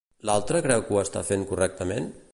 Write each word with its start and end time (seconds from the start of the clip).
L'altra 0.29 0.61
creu 0.67 0.81
que 0.87 0.97
ho 0.97 1.01
està 1.03 1.23
fent 1.31 1.47
correctament? 1.53 2.13